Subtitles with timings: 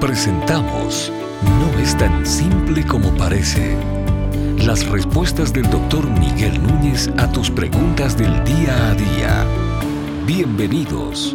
[0.00, 1.10] Presentamos
[1.42, 3.78] No es tan simple como parece.
[4.58, 9.46] Las respuestas del doctor Miguel Núñez a tus preguntas del día a día.
[10.26, 11.34] Bienvenidos.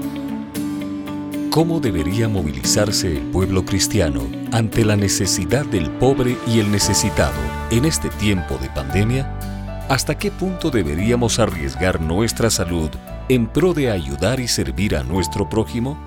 [1.49, 4.21] ¿Cómo debería movilizarse el pueblo cristiano
[4.51, 7.41] ante la necesidad del pobre y el necesitado
[7.71, 9.39] en este tiempo de pandemia?
[9.89, 12.91] ¿Hasta qué punto deberíamos arriesgar nuestra salud
[13.27, 15.97] en pro de ayudar y servir a nuestro prójimo?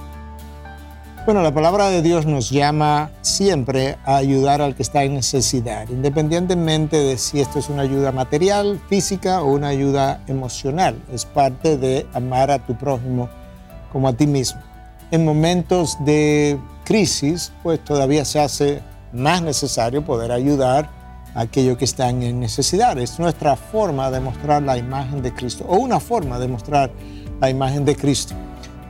[1.24, 5.88] Bueno, la palabra de Dios nos llama siempre a ayudar al que está en necesidad,
[5.88, 11.00] independientemente de si esto es una ayuda material, física o una ayuda emocional.
[11.10, 13.30] Es parte de amar a tu prójimo
[13.90, 14.60] como a ti mismo.
[15.10, 18.82] En momentos de crisis, pues todavía se hace
[19.14, 20.90] más necesario poder ayudar
[21.34, 22.98] a aquellos que están en necesidad.
[22.98, 26.90] Es nuestra forma de mostrar la imagen de Cristo o una forma de mostrar
[27.40, 28.34] la imagen de Cristo.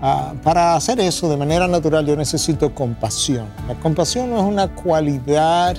[0.07, 3.47] Ah, para hacer eso de manera natural yo necesito compasión.
[3.67, 5.79] La compasión no es una cualidad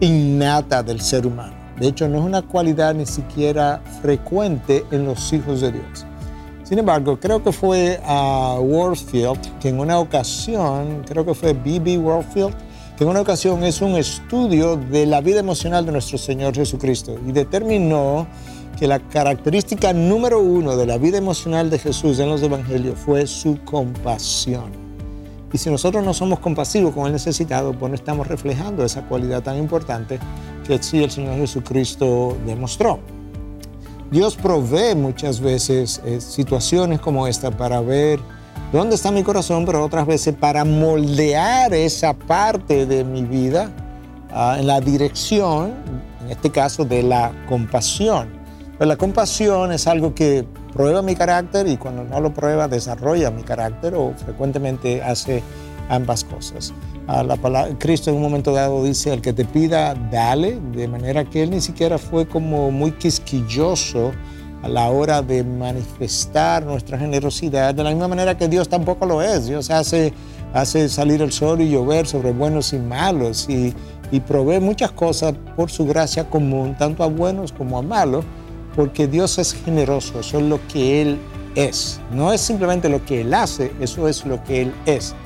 [0.00, 1.52] innata del ser humano.
[1.78, 6.06] De hecho, no es una cualidad ni siquiera frecuente en los hijos de Dios.
[6.64, 11.98] Sin embargo, creo que fue a Warfield que en una ocasión, creo que fue B.B.
[11.98, 12.54] Warfield,
[12.96, 17.18] que en una ocasión es un estudio de la vida emocional de nuestro Señor Jesucristo
[17.28, 18.26] y determinó
[18.78, 23.26] que la característica número uno de la vida emocional de Jesús en los evangelios fue
[23.26, 24.70] su compasión.
[25.52, 29.42] Y si nosotros no somos compasivos con el necesitado, pues no estamos reflejando esa cualidad
[29.42, 30.20] tan importante
[30.66, 33.00] que sí el Señor Jesucristo demostró.
[34.10, 38.20] Dios provee muchas veces eh, situaciones como esta para ver
[38.72, 43.70] dónde está mi corazón, pero otras veces para moldear esa parte de mi vida
[44.30, 45.74] ah, en la dirección,
[46.22, 48.37] en este caso, de la compasión.
[48.78, 53.28] Pues la compasión es algo que prueba mi carácter y cuando no lo prueba desarrolla
[53.32, 55.42] mi carácter o frecuentemente hace
[55.88, 56.72] ambas cosas.
[57.08, 61.24] La palabra, Cristo en un momento dado dice, el que te pida, dale, de manera
[61.24, 64.12] que él ni siquiera fue como muy quisquilloso
[64.62, 69.22] a la hora de manifestar nuestra generosidad, de la misma manera que Dios tampoco lo
[69.22, 69.48] es.
[69.48, 70.12] Dios hace,
[70.52, 73.74] hace salir el sol y llover sobre buenos y malos y,
[74.12, 78.24] y provee muchas cosas por su gracia común, tanto a buenos como a malos
[78.78, 81.18] porque Dios es generoso, eso es lo que Él
[81.56, 81.98] es.
[82.12, 85.16] No es simplemente lo que Él hace, eso es lo que Él es.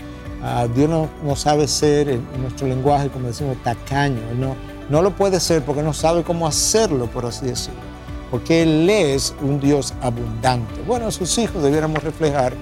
[0.43, 4.23] Ah, Dios no, sabe ser, en, nuestro lenguaje, como decimos, tacaño.
[4.39, 4.57] no,
[4.89, 7.79] no lo puede ser porque no sabe cómo hacerlo, por así decirlo.
[8.31, 10.81] Porque Él es un Dios abundante.
[10.87, 12.55] Bueno, sus hijos debiéramos reflejar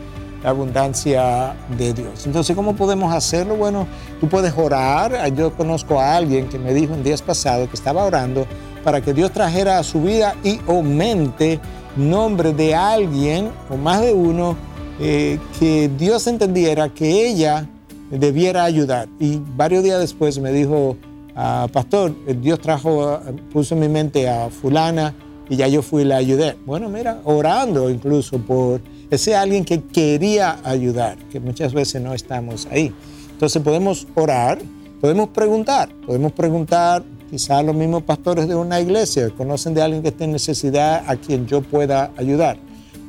[0.43, 2.27] la abundancia de Dios.
[2.27, 3.55] Entonces, ¿cómo podemos hacerlo?
[3.55, 3.87] Bueno,
[4.21, 5.33] tú puedes orar.
[5.35, 8.45] Yo conozco a alguien que me dijo en días pasados que estaba orando
[8.85, 11.61] para que Dios trajera a su vida y aumente
[11.97, 14.57] nombre de alguien o más de uno
[15.01, 17.69] eh, que Dios entendiera que ella
[18.11, 19.09] debiera ayudar.
[19.19, 20.97] Y varios días después me dijo,
[21.35, 23.21] ah, pastor, Dios trajo,
[23.53, 25.15] puso en mi mente a fulana
[25.49, 26.57] y ya yo fui y la ayudé.
[26.67, 28.81] Bueno, mira, orando incluso por
[29.11, 32.93] ese alguien que quería ayudar, que muchas veces no estamos ahí.
[33.33, 34.59] Entonces podemos orar,
[35.01, 40.09] podemos preguntar, podemos preguntar Quizás los mismos pastores de una iglesia conocen de alguien que
[40.09, 42.57] esté en necesidad a quien yo pueda ayudar.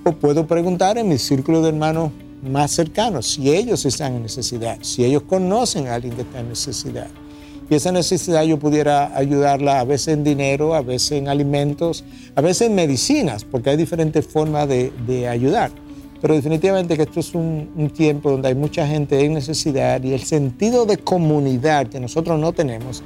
[0.04, 2.12] O puedo preguntar en mi círculo de hermanos
[2.44, 6.50] más cercanos si ellos están en necesidad, si ellos conocen a alguien que está en
[6.50, 7.08] necesidad.
[7.68, 12.04] Y esa necesidad yo pudiera ayudarla a veces en dinero, a veces en alimentos,
[12.36, 15.72] a veces en medicinas, porque hay diferentes formas de, ayudar.
[16.22, 20.14] Pero definitivamente que esto es un, un, tiempo donde hay mucha gente en necesidad y
[20.14, 23.02] el sentido de comunidad que nosotros no tenemos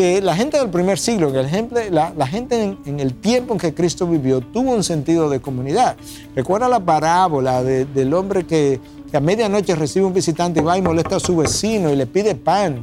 [0.00, 3.74] que la gente del primer siglo, que la, la, gente en, el tiempo en que
[3.74, 5.94] Cristo vivió tuvo un sentido de comunidad.
[6.34, 8.80] Recuerda la parábola del hombre que,
[9.12, 12.34] a medianoche recibe un visitante y va y molesta a su vecino y le pide
[12.34, 12.80] pan.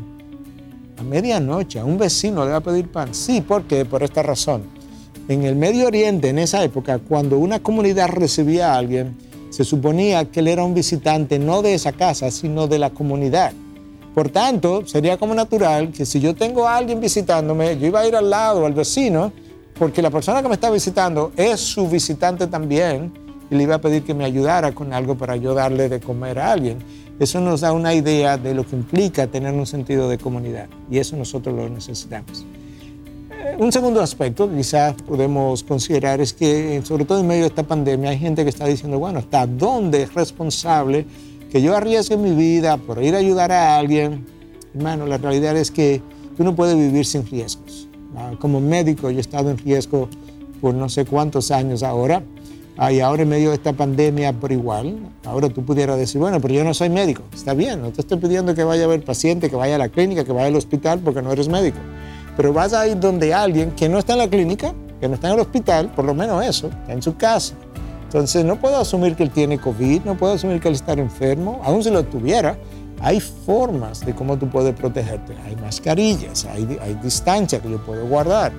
[0.99, 3.15] A medianoche, a un vecino le va a pedir pan.
[3.15, 3.83] Sí, ¿por qué?
[3.83, 4.61] Por esta razón.
[5.27, 9.17] En el Medio Oriente, en esa época, cuando una comunidad recibía a alguien,
[9.49, 13.53] se suponía que él era un visitante no de esa casa, sino de la comunidad.
[14.17, 18.07] Por tanto, sería como natural que si yo tengo a alguien visitándome, yo iba a
[18.07, 19.31] ir al lado, al vecino,
[19.77, 23.13] porque la persona que me está visitando es su visitante también
[23.51, 26.39] y le iba a pedir que me ayudara con algo para yo darle de comer
[26.39, 26.79] a alguien.
[27.19, 30.97] Eso nos da una idea de lo que implica tener un sentido de comunidad y
[30.97, 32.43] eso nosotros lo necesitamos.
[33.29, 37.49] Eh, un segundo aspecto que quizás podemos considerar es que, sobre todo en medio de
[37.49, 41.05] esta pandemia, hay gente que está diciendo, bueno, ¿hasta dónde es responsable
[41.51, 44.25] que yo arriesgue mi vida por ir a ayudar a alguien,
[44.75, 46.01] hermano, la realidad es que
[46.35, 47.87] tú no puedes vivir sin riesgos.
[48.39, 50.09] Como médico yo he estado en riesgo
[50.59, 52.23] por no sé cuántos años ahora.
[52.79, 56.39] Ah, y ahora en medio de esta pandemia, por igual, ahora tú pudieras decir, bueno,
[56.39, 57.23] pero yo no soy médico.
[57.33, 59.89] Está bien, no te estoy pidiendo que vaya a ver paciente, que vaya a la
[59.89, 61.79] clínica, que vaya al hospital, porque no eres médico.
[62.35, 65.29] Pero vas a ir donde alguien que no está en la clínica, que no está
[65.29, 67.55] en el hospital, por lo menos eso, está en su casa.
[68.07, 71.59] Entonces no puedo asumir que él tiene COVID, no puedo asumir que él está enfermo,
[71.65, 72.57] aún si lo tuviera.
[73.01, 75.35] Hay formas de cómo tú puedes protegerte.
[75.45, 78.53] Hay mascarillas, hay, hay distancia que yo puedo guardar.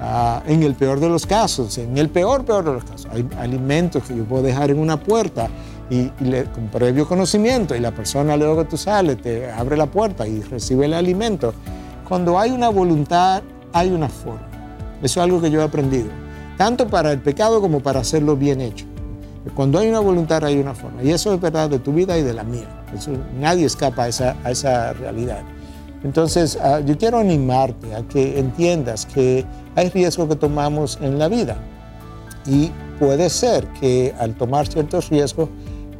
[0.00, 3.28] Ah, en el peor de los casos, en el peor, peor de los casos, hay
[3.38, 5.48] alimentos que yo puedo dejar en una puerta
[5.90, 6.08] y,
[6.54, 10.40] con previo conocimiento y la persona luego que tú sales te abre la puerta y
[10.42, 11.52] recibe el alimento.
[12.08, 14.48] Cuando hay una voluntad, hay una forma.
[15.02, 16.08] Eso es algo que yo he aprendido,
[16.56, 18.91] tanto para el pecado como para hacerlo bien hecho.
[19.54, 21.02] Cuando hay una voluntad, hay una forma.
[21.02, 22.68] Y eso es verdad de tu vida y de la mía.
[23.38, 25.42] nadie escapa a esa, a esa realidad.
[26.04, 29.44] Entonces, ah, yo quiero animarte a que entiendas que
[29.76, 31.56] hay riesgos que tomamos en la vida.
[32.46, 35.48] Y puede ser que al tomar ciertos riesgos,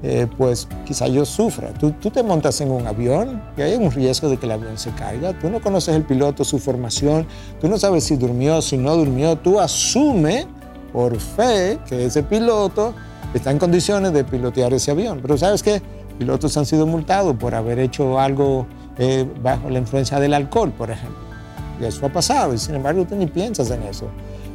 [0.05, 1.73] eh, pues quizá yo sufra.
[1.75, 4.77] Tú, tú, te montas en un avión y hay un riesgo de que el avión
[4.77, 5.39] se caiga.
[5.39, 7.27] Tú no conoces el piloto, su formación,
[7.61, 9.37] tú no sabes si durmió, si no durmió.
[9.39, 10.47] Tú asumes
[10.93, 12.94] por fe que ese piloto
[13.38, 15.20] está en condiciones de pilotear ese avión.
[15.23, 15.82] Pero sabes qué?
[16.19, 18.67] Pilotos han sido multados por haber hecho algo
[18.99, 21.19] eh, bajo la influencia del alcohol, por ejemplo.
[21.81, 24.06] Y eso ha pasado y sin embargo tú ni piensas en eso.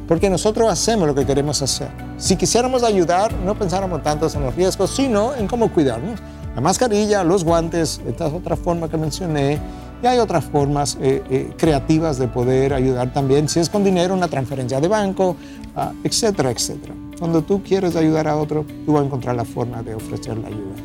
[0.06, 1.88] Porque nosotros hacemos lo que queremos hacer.
[2.16, 6.20] Si quisiéramos ayudar, no pensáramos tanto en los riesgos, sino en cómo cuidarnos.
[6.54, 9.58] La mascarilla, los guantes, esta es otra forma que mencioné.
[10.02, 14.14] Y hay otras formas eh, eh, creativas de poder ayudar también, si es con dinero,
[14.14, 15.36] una transferencia de banco,
[15.76, 16.94] ah, etcétera, etcétera.
[17.18, 20.48] Cuando tú quieres ayudar a otro, tú vas a encontrar la forma de ofrecer la
[20.48, 20.76] ayuda.